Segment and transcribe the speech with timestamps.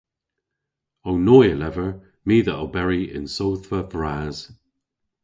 [1.07, 1.89] Ow noy a lever
[2.27, 4.37] my dhe oberi yn sodhva vras.